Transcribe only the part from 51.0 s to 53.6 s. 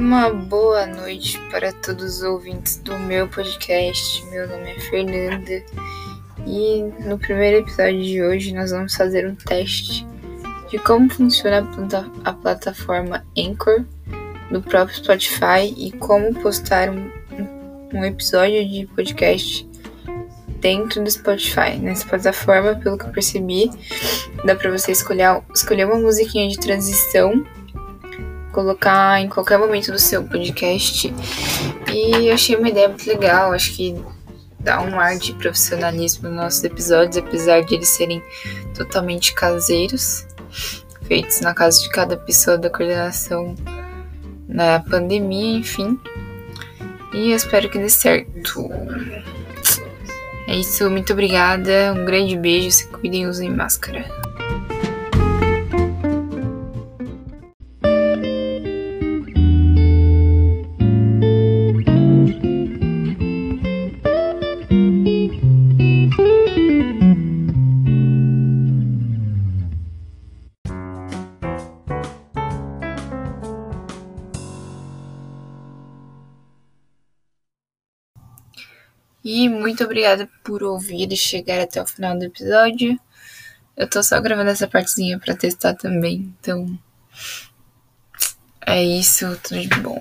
obrigada, um grande beijo, se cuidem, usem